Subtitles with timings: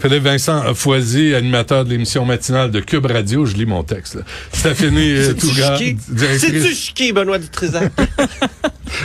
[0.00, 3.44] Philippe Vincent Foisy, animateur de l'émission matinale de Cube Radio.
[3.46, 4.14] Je lis mon texte.
[4.16, 4.22] Là.
[4.52, 6.40] Stéphanie euh, Touga, directrice.
[6.40, 7.92] C'est-tu chiqué, Benoît Dutrisac?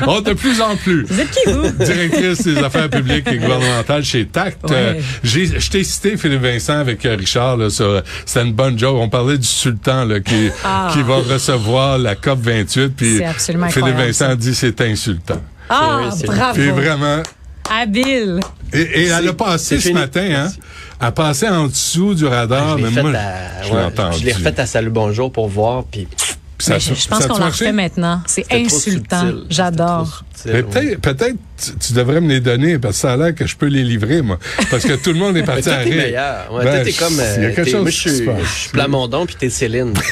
[0.08, 1.04] Oh, de plus en plus.
[1.08, 1.70] Vous êtes qui, vous?
[1.86, 4.64] Directrice des affaires publiques et gouvernementales chez TACT.
[4.64, 4.72] Ouais.
[4.76, 8.80] Euh, j'ai- je t'ai cité, Philippe Vincent, avec euh, Richard, là, sur, c'était une bonne
[8.80, 8.96] joke.
[8.98, 10.90] On parlait du sultan là, qui, Ah.
[10.94, 12.94] qui va recevoir la COP 28.
[12.96, 14.36] Puis C'est absolument Philippe incroyable, Vincent ça.
[14.36, 15.44] dit c'est insultant.
[15.70, 16.54] Ah, bravo.
[16.54, 17.22] Puis vraiment,
[17.70, 18.40] Habile.
[18.74, 19.94] Et, et elle a passé ce fini.
[19.94, 20.52] matin, hein?
[21.04, 23.84] Elle a passé en dessous du radar, je mais l'ai moi, à, je l'ai ouais,
[23.84, 24.20] entendu.
[24.22, 26.08] je l'ai refait à Salut Bonjour pour voir, puis
[26.58, 28.22] Puis ça- je, je pense qu'on la refait maintenant.
[28.26, 29.34] C'est insultant.
[29.50, 30.24] J'adore.
[30.46, 33.58] peut-être, peut-être tu, tu devrais me les donner parce que ça a l'air que je
[33.58, 34.40] peux les livrer, moi.
[34.72, 35.94] Parce que tout le monde est parti à rire.
[35.98, 36.54] meilleur.
[36.54, 37.12] Ouais, Ben, t'es comme.
[37.16, 39.50] il y a euh, quelque t'es- chose moi, je suis je suis Plamondon, puis t'es
[39.50, 39.94] Céline.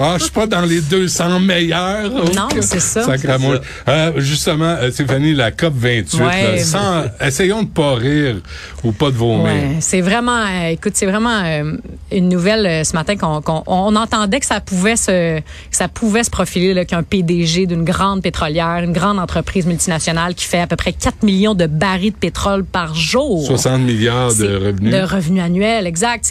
[0.00, 2.10] Ah, je suis pas dans les 200 meilleurs.
[2.34, 2.58] Non, Ok.
[2.60, 3.02] c'est ça.
[3.04, 3.58] Sacramouille.
[3.88, 6.56] Euh, justement, euh, Stéphanie, la COP 28, Ouais.
[6.56, 8.36] là, sans, essayons de pas rire
[8.84, 9.44] ou pas de vomir.
[9.44, 11.76] Ouais, c'est vraiment, euh, écoute, c'est vraiment euh,
[12.12, 16.24] une nouvelle euh, ce matin qu'on on entendait que ça pouvait se, que ça pouvait
[16.24, 20.66] se profiler là, qu'un PDG d'une grande pétrolière, une grande entreprise multinationale qui fait à
[20.66, 23.44] peu près 4 millions de barils de pétrole par jour.
[23.46, 24.92] 60 milliards de revenus.
[24.92, 26.24] De revenus annuels, exact.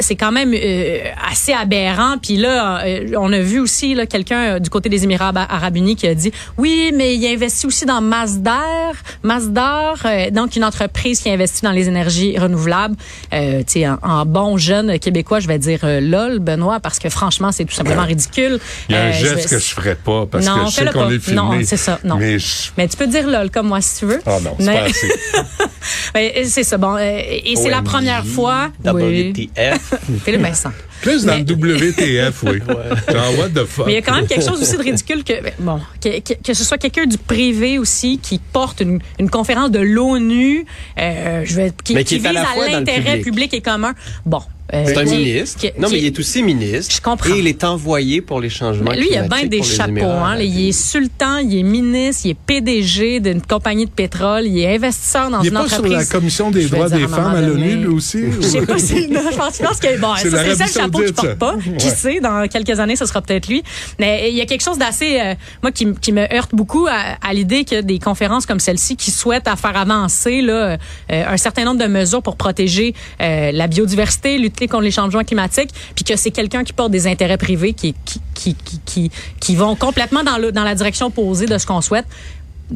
[0.00, 0.98] C'est quand même euh,
[1.30, 2.16] assez aberrant.
[2.20, 5.46] Puis là, euh, on a vu aussi là, quelqu'un euh, du côté des Émirats Arab-
[5.48, 10.56] Arabes Unis qui a dit oui, mais il investit aussi dans Masdar, Masdar, euh, donc
[10.56, 12.96] une entreprise qui investit dans les énergies renouvelables.
[13.32, 16.98] Euh, tu sais, en, en bon jeune québécois, je vais dire euh, lol, Benoît, parce
[16.98, 18.58] que franchement, c'est tout simplement ridicule.
[18.88, 20.70] Il y a un Euh, je geste vais- que je ferais pas parce Non, que
[20.70, 21.12] je sais qu'on pas.
[21.12, 21.36] est filmé.
[21.36, 22.16] Non, c'est ça, non.
[22.16, 22.70] Mais je...
[22.76, 24.20] Mais tu peux dire lol comme moi si tu veux.
[24.26, 25.08] Ah non, c'est Mais- pas assez.
[26.44, 26.76] C'est ça.
[26.76, 28.68] Bon, euh, et c'est la première fois.
[28.84, 29.30] Oui.
[29.32, 29.94] WTF.
[30.24, 30.72] Philippe Vincent.
[31.02, 32.58] Plus dans Mais- le WTF, oui.
[33.12, 33.86] Genre, what the fuck?
[33.86, 36.20] Mais il y a quand même quelque chose aussi de ridicule que, ben, bon, que,
[36.20, 40.66] que, que ce soit quelqu'un du privé aussi qui porte une, une conférence de l'ONU,
[40.98, 43.24] euh, je vais, qui, Mais qui qui est à vise à l'intérêt public.
[43.24, 43.94] public et commun.
[44.26, 44.42] Bon.
[44.72, 45.58] Euh, C'est un qui- ministre.
[45.60, 46.94] qui- non, mais il est aussi ministre.
[46.94, 47.34] Je comprends.
[47.34, 50.04] Et il est envoyé pour les changements Lui, il a bien des chapeaux.
[50.04, 50.42] Hein, là.
[50.42, 54.74] il est sultan, il est ministre, il est PDG d'une compagnie de pétrole, il est
[54.76, 55.98] investisseur dans Il une n'est pas sur entreprise.
[55.98, 58.24] la commission des Je droits des femmes à l'ONU, aussi?
[58.40, 61.06] Je sais pas si, non, je pense, je pense que, bon, C'est le chapeau que
[61.08, 61.54] je porte pas.
[61.78, 61.94] Qui Ouais.
[61.94, 63.62] sait, dans quelques années, ce sera peut-être lui.
[63.98, 67.32] Mais il y a quelque chose d'assez, euh, moi, qui, me heurte beaucoup à, à
[67.32, 71.64] l'idée que des conférences comme celle-ci qui souhaitent à faire avancer, là, euh, un certain
[71.64, 76.16] nombre de mesures pour protéger euh, la biodiversité, lutter contre les changements climatiques, puis que
[76.16, 80.38] c'est quelqu'un qui porte des intérêts privés qui, qui, qui, qui, qui, vont complètement dans,
[80.38, 82.06] le, dans la direction opposée de ce qu'on souhaite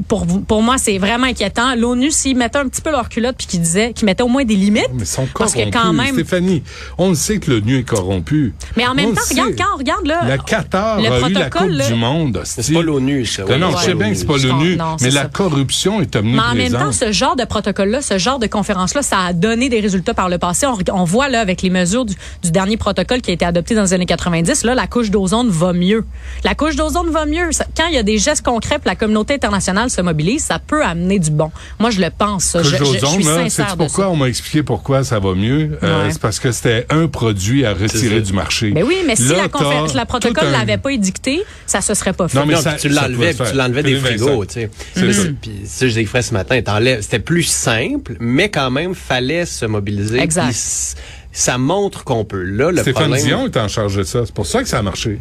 [0.09, 1.75] pour, pour moi, c'est vraiment inquiétant.
[1.77, 4.44] L'ONU, s'ils mettaient un petit peu leur culotte puis qu'ils disaient, qu'ils mettaient au moins
[4.44, 4.88] des limites.
[4.93, 5.81] Mais ils sont Parce que corrompus.
[5.81, 6.62] quand même- Stéphanie,
[6.99, 8.55] on le sait que l'ONU est corrompu.
[8.77, 9.56] Mais en même On temps, regarde, sait.
[9.56, 10.25] quand on regarde, là.
[10.27, 12.41] La Qatar le a eu la protocole, Coupe là- du Monde.
[12.44, 13.43] C'est pas l'ONU, ça.
[13.43, 15.28] Non, ouais, non, c'est je sais bien que c'est pas l'ONU, mais la ça.
[15.28, 19.19] corruption est Mais en même temps, ce genre de protocole-là, ce genre de conférence-là, ça
[19.21, 20.66] a donné des résultats par le passé.
[20.66, 23.75] On, on voit là avec les mesures du, du dernier protocole qui a été adopté
[23.75, 26.05] dans les années 90, là, la couche d'ozone va mieux.
[26.44, 27.50] La couche d'ozone va mieux.
[27.76, 30.84] Quand il y a des gestes concrets, puis la communauté internationale se mobilise, ça peut
[30.84, 31.50] amener du bon.
[31.78, 32.45] Moi, je le pense.
[32.45, 32.62] Ça.
[32.62, 34.05] Je, je- je suis là, sincère de pourquoi?
[34.05, 34.11] ça.
[34.11, 35.78] on m'a expliqué pourquoi ça va mieux?
[35.83, 38.71] Euh, c'est parce que c'était un produit à retirer du marché.
[38.71, 41.94] Ben oui, mais si Là, la, confé- la protocole un- l'avait pas édicté, ça se
[41.94, 42.39] serait pas fait.
[42.39, 44.71] Non, mais Non, ça- tu l'enlevais, tu l'enlevais des frigos, tu sais.
[44.94, 45.23] C'est ça.
[45.41, 46.61] Puis ça, je ce matin.
[47.00, 50.19] C'était plus simple, mais quand même, fallait se mobiliser.
[50.21, 50.55] Exact.
[51.33, 52.43] Ça montre qu'on peut.
[52.44, 53.25] Là, le Stéphane problème...
[53.25, 54.21] Dion est en charge de ça.
[54.25, 55.19] C'est pour ça que ça a marché.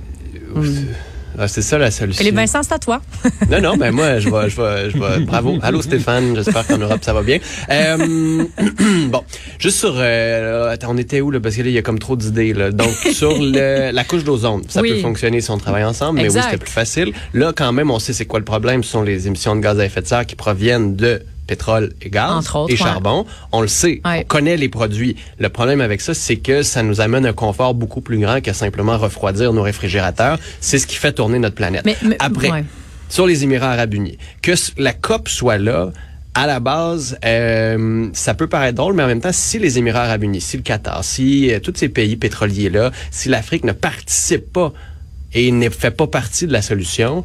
[1.38, 2.20] Ah, c'est ça la solution.
[2.20, 3.02] Philippe Vincent, c'est à toi.
[3.50, 5.58] Non, non, mais moi, je vais, je vais, je vais, bravo.
[5.64, 6.36] Allô, Stéphane.
[6.36, 7.40] J'espère qu'en Europe, ça va bien.
[7.70, 8.46] Euh,
[9.10, 9.24] bon,
[9.60, 11.40] juste sur, euh, attends, on était où, là?
[11.40, 12.72] Parce que là, il y a comme trop d'idées, là.
[12.72, 14.62] Donc, sur le, la couche d'ozone.
[14.70, 14.92] Ça Oui.
[14.94, 16.40] peut fonctionner si on travaille ensemble, mais Exact.
[16.42, 17.14] oui, c'était plus facile.
[17.34, 18.84] Là, quand même, on sait c'est quoi le problème.
[18.84, 22.10] Ce sont les émissions de gaz à effet de serre qui proviennent de pétrole et
[22.10, 22.80] gaz Entre autres, et ouais.
[22.80, 23.26] charbon.
[23.52, 24.02] On le sait.
[24.06, 24.22] Ouais.
[24.22, 25.16] On connaît les produits.
[25.40, 28.54] Le problème avec ça, c'est que ça nous amène un confort beaucoup plus grand que
[28.54, 30.40] simplement refroidir nos réfrigérateurs.
[30.62, 31.84] C'est ce qui fait tourner notre planète.
[31.86, 32.64] Mais- mais- Après, ouais.
[33.10, 34.18] sur les Émirats arabes unis.
[34.42, 35.92] Que la COP soit là,
[36.36, 40.04] à la base, euh, ça peut paraître drôle, mais en même temps, si les Émirats
[40.06, 44.52] arabes unis, si le Qatar, si euh, tous ces pays pétroliers-là, si l'Afrique ne participe
[44.52, 44.74] pas
[45.36, 47.24] et ne fait pas partie de la solution,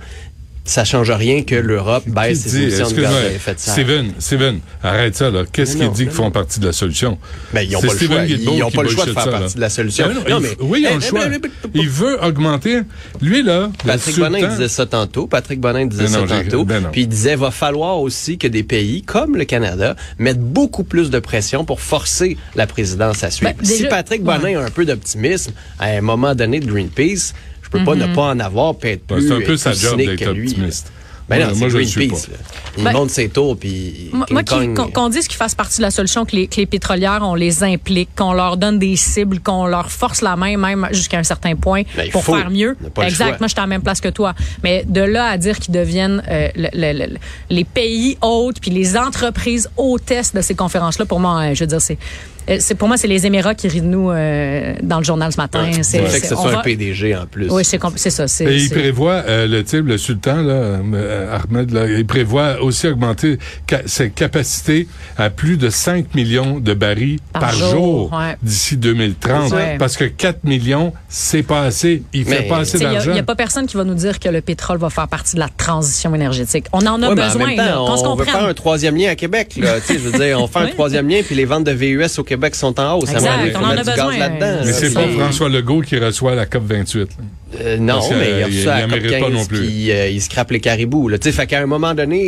[0.68, 3.58] ça change rien que l'Europe baisse Qui ses dit- émissions de gaz à effet de
[3.58, 3.72] serre.
[3.74, 5.44] Steven, Steven, arrête ça, là.
[5.50, 7.18] Qu'est-ce Mais qu'il non, dit mais qu'ils font partie de la solution?
[7.52, 8.24] Ben, ils n'ont C'est pas le choix.
[8.26, 9.38] Ils n'ont qui pas le choix de faire ça, là.
[9.40, 10.06] partie de la solution.
[10.08, 11.20] Ben non, Non, il- mais- oui, ils ont Eh, le choix.
[11.26, 12.80] eh, eh, eh, Il veut augmenter.
[13.22, 15.26] Lui, là, Patrick Bonin temps- disait ça tantôt.
[15.26, 16.64] Patrick Bonin disait Ben ça non, tantôt.
[16.64, 16.84] ben.
[16.92, 21.10] Puis il disait va falloir aussi que des pays comme le Canada mettent beaucoup plus
[21.10, 23.52] de pression pour forcer la présidence à suivre.
[23.58, 27.32] Ben, si Patrick Bonin a un peu d'optimisme à un moment donné de Greenpeace,
[27.72, 28.08] je peux pas Mhm.
[28.10, 29.90] ne pas en avoir puis être Ben, plus, c'est un peu être sa plus job
[29.92, 30.48] cynique d'être que lui.
[30.48, 30.92] optimiste.
[31.28, 32.26] Ben Moi- non, moi, c'est je le suis Greenpeace.
[32.26, 32.32] pas.
[32.78, 35.90] Il Ben- monte ses tours puis Moi, Kong- qu'on dise qu'ils fassent partie de la
[35.90, 39.66] solution, que les, que les pétrolières, on les implique, qu'on leur donne des cibles, qu'on
[39.66, 42.34] leur force la main même jusqu'à un certain point Ben, pour faut.
[42.34, 42.78] faire mieux.
[43.02, 43.40] Exact.
[43.40, 44.34] Moi, je suis à la même place que toi.
[44.64, 47.16] Mais de là à dire qu'ils deviennent euh, le- le- le-
[47.50, 51.66] les pays hôtes puis les entreprises hôtesses de ces conférences-là, pour moi, euh, je veux
[51.68, 54.98] dire, c'est euh, c'est pour moi, c'est les Émirats qui rient de nous euh, dans
[54.98, 55.64] le journal ce matin.
[55.64, 55.82] Ouais.
[55.82, 57.48] C'est Le fait que ce soit va- un PDG en plus.
[57.50, 58.24] Oui, c'est ça.
[58.44, 62.86] Et il prévoit, euh, le type, le sultan, là, euh, Ahmed, là, il prévoit aussi
[62.88, 68.12] augmenter ca- ses capacités à plus de 5 millions de barils Par par, jour, jour,
[68.18, 68.36] ouais.
[68.42, 69.52] d'ici 2030.
[69.52, 69.76] Ouais.
[69.78, 72.02] Parce que 4 millions, c'est pas assez.
[72.12, 73.16] Il fait pas assez Il n'y d'argent.
[73.16, 75.48] a, pas personne qui va nous dire que le pétrole va faire partie de la
[75.48, 76.66] transition énergétique.
[76.72, 77.46] On en a Ouais, mais en besoin.
[77.48, 79.54] même temps, on veut faire un troisième lien à Québec.
[79.60, 79.80] Là.
[79.80, 82.18] Tu sais, je veux dire, on fait un troisième lien, puis les ventes de VUS
[82.18, 83.10] au Québec sont en hausse.
[83.12, 84.16] Exact, on en a besoin.
[84.18, 84.38] là-dedans.
[84.40, 84.72] Mais là.
[84.72, 86.98] c'est c'est- pas François Legault qui reçoit la COP 28.
[87.18, 87.24] là.
[87.62, 89.48] Euh, non, que, mais il a euh, il- à il COP mérite pas non 15,
[89.48, 89.58] plus.
[89.60, 91.08] puis euh, il scrape les caribous.
[91.08, 91.18] Là.
[91.18, 92.22] Tu sais, Fait qu'à un moment donné,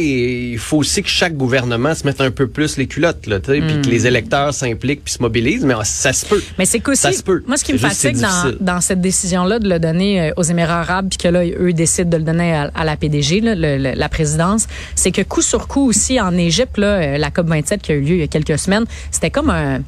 [0.52, 3.52] il faut aussi que chaque gouvernement se mette un peu plus les culottes, là, tu
[3.52, 3.90] sais, puis que Hmm.
[3.90, 6.42] les électeurs s'impliquent puis se mobilisent, mais ça se peut.
[6.58, 7.42] Mais c'est qu'aussi, Ça se peut.
[7.46, 8.16] moi, ce qui me fatigue
[8.60, 12.08] dans, cette décision-là de le donner euh, aux Émirats arabes, puis que là, eux décident
[12.08, 15.42] de le donner à, à la PDG, là, le- le- la présidence, c'est que coup
[15.42, 18.26] sur coup aussi, en Égypte, là, la COP27 qui a eu lieu il y a
[18.26, 19.80] quelques semaines, c'était comme un...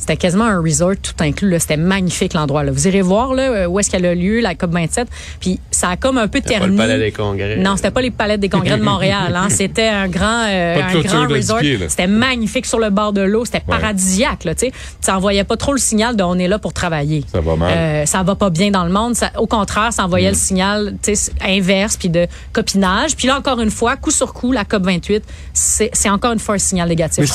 [0.00, 1.50] C'était quasiment un resort tout inclus.
[1.50, 1.58] là.
[1.60, 2.64] C'était magnifique l'endroit.
[2.64, 2.72] là.
[2.72, 5.06] Vous irez voir là, euh, où est-ce qu'elle a lieu, la COP27.
[5.38, 6.68] Puis ça a comme un peu Pas terni.
[6.72, 7.56] le palais des congrès.
[7.58, 9.36] Non, c'était pas les palais des congrès de Montréal.
[9.36, 9.48] Hein.
[9.50, 11.60] C'était un grand, euh, Pas un grand resort.
[11.88, 13.44] C'était magnifique sur le bord de l'eau.
[13.44, 13.76] C'était Ouais.
[13.78, 14.44] paradisiaque.
[14.44, 14.72] Là, tu sais.
[15.02, 17.24] ça envoyait pas trop le signal de on est là pour travailler.
[17.30, 17.70] Ça va mal.
[17.72, 19.14] Euh, ça va pas bien dans le monde.
[19.14, 23.16] Ça, au contraire, ça envoyait le signal tu sais, inverse puis de copinage.
[23.16, 25.22] Puis là, encore une fois, coup sur coup, la COP 28,
[25.52, 27.30] c'est encore une fois un signal négatif.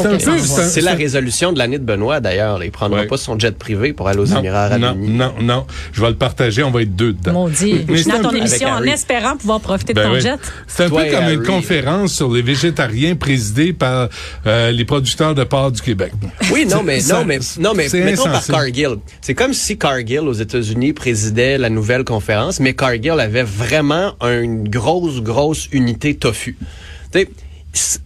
[0.69, 2.54] C'est la résolution de l'année de Benoît, d'ailleurs.
[2.63, 3.07] Il prendra Ouais.
[3.07, 5.09] pas son jet privé pour aller aux Non, Émirats arabes non, unis.
[5.09, 5.65] non, non.
[5.91, 7.33] Je vais le partager, on va être deux dedans.
[7.33, 7.85] Maudit.
[7.87, 10.21] Mais Je finis un ton peu- émission en espérant pouvoir profiter de Ben ton oui.
[10.21, 10.39] jet.
[10.67, 14.09] C'est un Toi peu comme une conférence sur les végétariens présidée par
[14.45, 16.11] euh, les producteurs de porc du Québec.
[16.51, 18.45] Oui, non, mais, non, mais, non, mais, c'est mettons par.
[18.45, 18.97] Cargill.
[19.21, 24.67] C'est comme si Cargill aux États-Unis présidait la nouvelle conférence, mais Cargill avait vraiment une
[24.69, 26.57] grosse, grosse unité tofu.
[27.11, 27.27] Tu
[27.73, 27.99] sais,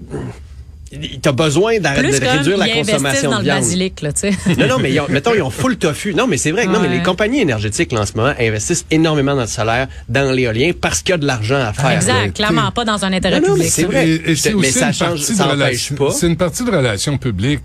[1.22, 3.60] t'as besoin d'arrêter de comme réduire la ils investissent consommation dans de le viande.
[3.60, 4.32] basilic, là, tu sais.
[4.58, 6.14] Non, non, mais ils ont- mettons, ils ont full tofu.
[6.14, 6.66] Non, mais c'est vrai.
[6.66, 6.98] que Non, mais Ouais.
[6.98, 11.02] les compagnies énergétiques, là, en ce moment, investissent énormément dans le solaire, dans l'éolien, parce
[11.02, 11.92] qu'il y a de l'argent à faire.
[11.92, 12.36] Exact.
[12.36, 13.72] Clairement pas dans un intérêt Non, non, mais public.
[13.74, 14.08] c'est vrai.
[14.10, 16.12] Et, et c'est Mais aussi ça une change- partie ça relation- pas.
[16.12, 17.62] C'est une partie de relations publiques.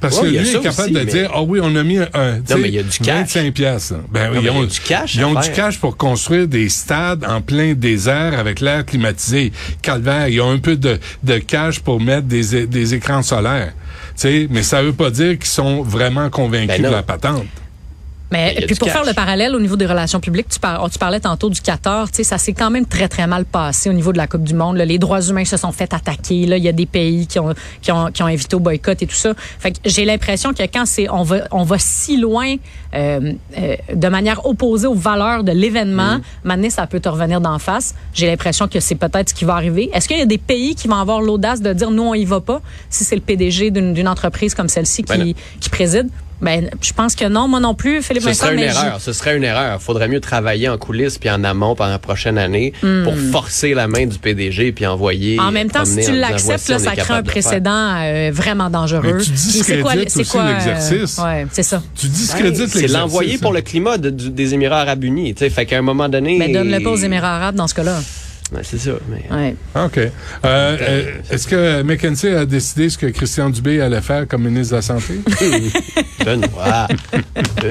[0.00, 1.98] Parce Ouais, que lui est capable aussi, de mais- dire, ah oui, on a mis
[1.98, 2.06] un,
[2.46, 3.06] sais, mais il y a du cash.
[3.34, 3.94] 25 piastres.
[4.10, 7.24] Ben oui, Non, ils ont du cash Ils ont du cash pour construire des stades
[7.28, 9.52] en plein désert avec l'air climatisé.
[9.82, 10.98] Calvaire, ils ont un peu de,
[11.38, 13.72] cash pour mettre des, des écrans solaires.
[14.10, 17.46] Tu sais, mais ça veut pas dire qu'ils sont vraiment convaincus Ben de la patente.
[18.30, 18.96] Mais puis pour cash.
[18.96, 22.10] faire le parallèle au niveau des relations publiques, tu, par- tu parlais tantôt du Qatar,
[22.10, 24.42] tu sais, ça s'est quand même très très mal passé au niveau de la Coupe
[24.44, 24.76] du Monde.
[24.76, 24.84] là.
[24.84, 26.44] Les droits humains se sont fait attaquer.
[26.44, 29.00] Là, il y a des pays qui ont qui ont, qui ont invité au boycott
[29.02, 29.32] et tout ça.
[29.58, 32.54] Fait que j'ai l'impression que quand c'est on va on va si loin
[32.94, 37.58] euh, euh, de manière opposée aux valeurs de l'événement, maintenant ça peut te revenir d'en
[37.58, 37.94] face.
[38.12, 39.88] J'ai l'impression que c'est peut-être ce qui va arriver.
[39.94, 42.26] Est-ce qu'il y a des pays qui vont avoir l'audace de dire nous on y
[42.26, 42.60] va pas
[42.90, 45.32] si c'est le PDG d'une d'une entreprise comme celle-ci qui Ben non.
[45.60, 46.08] qui préside?
[46.40, 49.00] Ben, je pense que non, moi non plus, Philippe Ce Vincent, serait une mais erreur.
[49.00, 49.82] Ce serait une erreur.
[49.82, 52.72] Faudrait mieux travailler en coulisses puis en amont pendant la prochaine année
[53.04, 55.36] pour forcer la main du PDG puis envoyer.
[55.36, 55.40] Hmm.
[55.40, 59.14] En même temps, si tu l'acceptes, là, ça crée un précédent euh, vraiment dangereux.
[59.16, 61.18] Mais tu Puis c'est quoi- discrédites c'est quoi, euh, l'exercice.
[61.18, 61.82] ouais, c'est ça.
[61.96, 62.80] Tu discrédites Ouais, l'exercice.
[62.92, 65.34] C'est l'envoyé pour le climat de- du- des Émirats arabes unis.
[65.34, 65.50] tu sais.
[65.50, 66.36] Fait qu'à un moment donné.
[66.38, 67.98] Mais donne-le pas aux Émirats arabes dans ce cas-là.
[68.52, 68.92] Ouais, c'est ça.
[69.10, 69.24] Mais...
[69.30, 69.54] Ouais.
[69.74, 69.98] OK.
[69.98, 70.10] Euh,
[70.44, 74.76] euh, Est-ce que McKenzie a décidé ce que Christian Dubé allait faire comme ministre de
[74.76, 75.20] la Santé?
[76.24, 76.88] Benoît.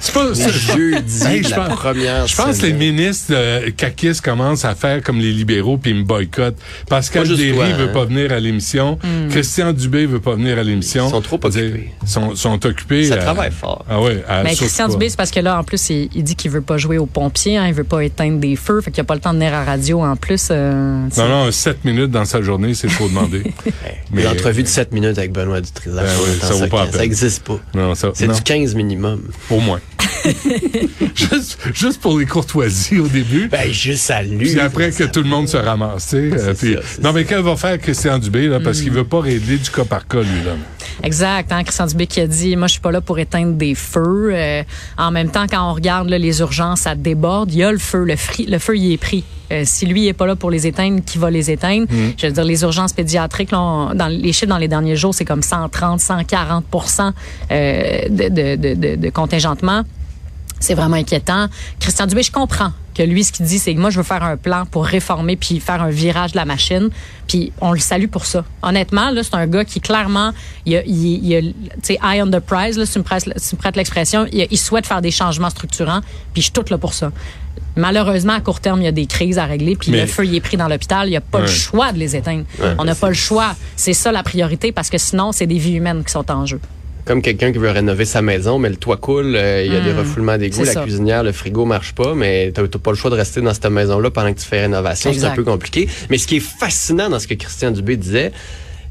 [0.00, 0.32] C'est pas...
[0.34, 4.64] Jeudi Hey, de je la pense- première Je pense que les ministres euh, caquistes commencent
[4.64, 6.56] à faire comme les libéraux puis ils me boycottent.
[6.88, 7.92] Pascal Pas Derry toi, veut hein.
[7.92, 8.98] pas venir à l'émission.
[9.30, 11.06] Christian Dubé veut pas venir à l'émission.
[11.08, 11.90] Ils sont trop occupés.
[12.02, 13.04] Ils sont, sont occupés.
[13.04, 13.84] Ça à- travaille fort.
[13.88, 14.22] Ah ouais.
[14.28, 14.92] à- Mais Christian pas.
[14.92, 17.06] Dubé, c'est parce que là, en plus, il, il dit qu'il veut pas jouer aux
[17.06, 19.38] pompiers, hein, il veut pas éteindre des feux, fait qu'il a pas le temps de
[19.38, 20.48] venir à la radio en plus.
[20.50, 21.06] euh.
[21.16, 23.42] Non, non, 7 minutes dans sa journée, c'est trop demandé.
[24.12, 26.84] Mais l'entrevue de 7 minutes avec Benoît Dutrisac, Ben oui, ça entend vaut pas la
[26.86, 27.00] ça peine.
[27.02, 27.58] n'existe pas.
[27.74, 29.20] non, ça, C'est du 15 minimum.
[29.50, 29.80] au moins.
[31.14, 33.48] juste, juste pour les courtoisies au début.
[33.48, 34.50] Ben, juste à lui.
[34.50, 36.48] Puis après que tout le monde se ramasse, tu sais.
[36.48, 39.20] euh, puis- ça, non, mais qu'elle va faire Christian Dubé, là, parce qu'il veut pas
[39.20, 40.52] régler du cas par cas, lui, là.
[41.02, 41.50] Exact.
[41.52, 44.30] Hein, Christian Dubé qui a dit, moi, je suis pas là pour éteindre des feux.
[44.32, 44.62] Euh,
[44.96, 47.52] en même temps, quand on regarde là, les urgences, ça déborde.
[47.52, 48.04] Il y a le feu.
[48.04, 49.24] Le, fri- le feu, il est pris.
[49.52, 51.86] Euh, si lui il est pas là pour les éteindre, qui va les éteindre?
[52.16, 55.14] Je veux dire, les urgences pédiatriques, là, on- dans les chiffres dans les derniers jours,
[55.14, 56.64] c'est comme 130, 140
[57.50, 59.82] euh, de, de, de, de, de contingentement.
[60.60, 61.48] C'est vraiment inquiétant.
[61.78, 64.22] Christian Dubé, je comprends que lui, ce qu'il dit, c'est que moi, je veux faire
[64.22, 66.90] un plan pour réformer puis faire un virage de la machine.
[67.26, 68.44] Puis on le salue pour ça.
[68.62, 70.32] Honnêtement, là, c'est un gars qui, clairement,
[70.64, 73.04] il a, il, il a, tu sais, eye on the prize, là, si tu me
[73.04, 76.00] prêtes, si l'expression, il, il souhaite faire des changements structurants.
[76.32, 77.10] Puis je suis toute là pour ça.
[77.76, 79.74] Malheureusement, à court terme, il y a des crises à régler.
[79.74, 81.08] Puis Mais- le feu, il est pris dans l'hôpital.
[81.08, 82.44] Il n'y a pas le choix de les éteindre.
[82.78, 83.54] on n'a pas le choix.
[83.76, 86.60] C'est ça la priorité parce que sinon, c'est des vies humaines qui sont en jeu.
[87.04, 89.80] Comme quelqu'un qui veut rénover sa maison, mais le toit coule, euh, il y a
[89.80, 90.82] des refoulements d'égouts, la ça.
[90.82, 94.10] cuisinière, le frigo marche pas, mais t'as pas le choix de rester dans cette maison-là
[94.10, 95.12] pendant que tu fais rénovation.
[95.12, 95.88] C'est un peu compliqué.
[96.08, 98.32] Mais ce qui est fascinant dans ce que Christian Dubé disait,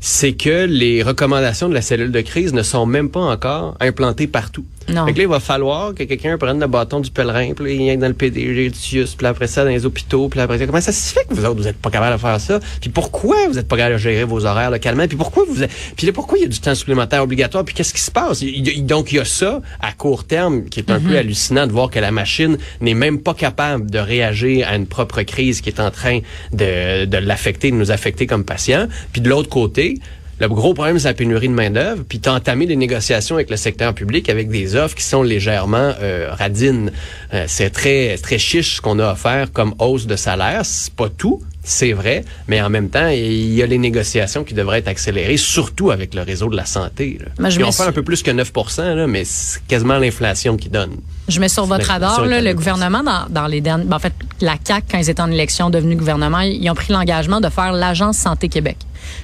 [0.06, 4.28] c'est que les recommandations de la cellule de crise ne sont même pas encore implantées
[4.28, 4.66] partout.
[4.90, 5.06] Non.
[5.06, 7.72] Fait que là, il va falloir que quelqu'un prenne le bâton du pèlerin, puis là,
[7.72, 10.58] il vient dans le PDG du CIUS, puis après ça, dans les hôpitaux, puis après
[10.60, 12.60] ça, comment ça se fait que vous autres, vous êtes pas capable de faire ça?
[12.82, 15.08] Puis pourquoi vous êtes pas capable de gérer vos horaires localement?
[15.08, 17.64] Puis pourquoi vous êtes- Puis là, pourquoi il y a du temps supplémentaire obligatoire?
[17.64, 18.42] Puis qu'est-ce qui se passe?
[18.42, 21.66] Il- il- donc, il y a ça à court terme qui est un peu hallucinant
[21.66, 25.62] de voir que la machine n'est même pas capable de réagir à une propre crise
[25.62, 26.20] qui est en train
[26.52, 28.88] de, de l'affecter, de nous affecter comme patients.
[29.14, 29.93] Puis de l'autre côté,
[30.40, 32.04] le gros problème, c'est la pénurie de main-d'œuvre.
[32.08, 35.24] Puis tu as entamé des négociations avec le secteur public avec des offres qui sont
[35.24, 36.92] légèrement euh, radines.
[37.34, 40.66] Euh, c'est très très chiche ce qu'on a offert comme hausse de salaire.
[40.66, 44.54] C'est pas tout, c'est vrai, mais en même temps, il y a les négociations qui
[44.54, 47.20] devraient être accélérées, surtout avec le réseau de la santé.
[47.22, 47.28] Là.
[47.40, 49.98] Moi, je Puis on me fait un peu plus que 9 là, mais c'est quasiment
[49.98, 50.98] l'inflation qui donne.
[51.30, 52.56] Je mets sur votre radar, là, le 2%.
[52.56, 53.86] gouvernement, dans, dans les derniers.
[53.86, 56.92] ben, en fait, la CAQ, quand ils étaient en élection, devenus gouvernement, ils ont pris
[56.92, 58.78] l'engagement de faire l'Agence Santé Québec.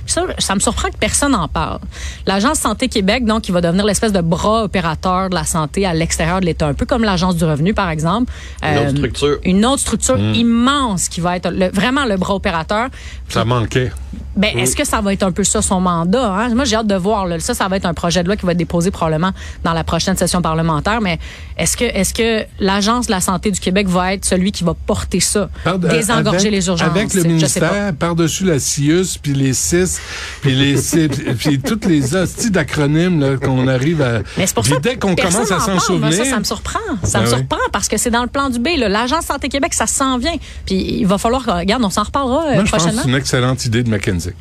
[0.06, 1.80] Ça, ça me surprend que personne n'en parle.
[2.26, 5.94] L'Agence Santé Québec, donc, qui va devenir l'espèce de bras opérateur de la santé à
[5.94, 8.32] l'extérieur de l'État, un peu comme l'Agence du revenu, par exemple.
[8.64, 9.38] Une autre structure.
[9.44, 12.88] Une autre structure immense qui va être le- vraiment le bras opérateur.
[13.30, 13.92] Ça manquait.
[14.36, 16.32] Ben, est-ce que ça va être un peu ça son mandat?
[16.34, 16.56] Hein?
[16.56, 17.26] Moi, j'ai hâte de voir.
[17.26, 17.40] Là.
[17.40, 19.32] Ça, ça va être un projet de loi qui va être déposé probablement
[19.64, 21.02] dans la prochaine session parlementaire.
[21.02, 21.20] Mais
[21.58, 24.74] est-ce que, est-ce que l'Agence de la santé du Québec va être celui qui va
[24.74, 25.50] porter ça?
[25.78, 26.88] Désengorger avec- les urgences?
[26.90, 30.00] Avec le ministère, par-dessus la CIUS, puis les CIS,
[30.42, 30.76] puis les
[31.38, 34.20] puis toutes les hosties d'acronymes qu'on arrive à...
[34.38, 36.14] Mais c'est pour Puis ça dès qu'on commence à s'en souvenir...
[36.14, 36.80] Ça, ça me surprend.
[37.04, 37.38] Ça Ben me oui.
[37.38, 38.70] surprend parce que c'est dans le plan du B.
[38.78, 40.36] L'Agence Santé Québec, ça s'en vient.
[40.66, 41.46] Puis il va falloir...
[41.46, 43.02] que- Regarde, on s'en reparlera euh, Moi, prochainement.
[43.20, 44.32] Excellente idée de McKenzie.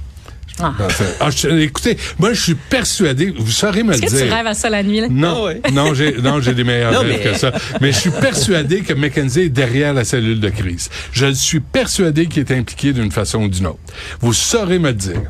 [0.61, 0.73] Ah.
[1.21, 4.27] Ah, je- écoutez, moi, je suis persuadé, vous saurez me le Est-ce que dire.
[4.27, 5.01] tu rêves à ça la nuit?
[5.03, 5.07] Là?
[5.09, 5.61] Non, Ah ouais.
[5.73, 7.53] non, j'ai, non, j'ai des meilleurs Non, rêves mais- que ça.
[7.81, 10.89] Mais je suis persuadé que McKenzie est derrière la cellule de crise.
[11.13, 13.79] Je suis persuadé qu'il est impliqué d'une façon ou d'une autre.
[14.21, 15.23] Vous saurez me le dire.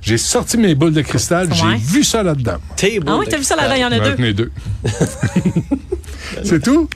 [0.00, 1.56] J'ai sorti mes boules de cristal, Ouais.
[1.56, 2.58] j'ai vu ça là-dedans.
[2.76, 3.74] Tes Ah oui, t'as vu ça là-dedans?
[3.76, 4.32] Il y en a J'en deux.
[4.32, 4.52] deux.
[6.44, 6.88] C'est tout?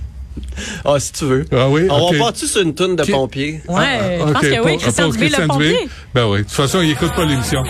[0.85, 1.45] Ah, si tu veux.
[1.53, 2.15] Ah oui, On ok.
[2.17, 3.61] va partir sur une toune de pompiers.
[3.69, 3.85] Ouais,
[4.19, 4.79] je Ah, pense ok, que oui.
[4.79, 5.89] Christian Dubé, le pompier.
[6.15, 6.39] Ben oui.
[6.39, 7.63] De toute façon, il écoute pas l'émission.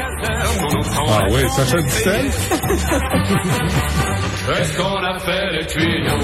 [1.09, 2.27] Ah oui, Sacha Distel.
[4.61, 6.23] Est-ce qu'on a fait les tuyaux?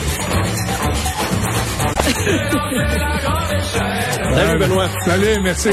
[4.34, 4.88] Salut, Benoît.
[5.04, 5.70] Salut, merci.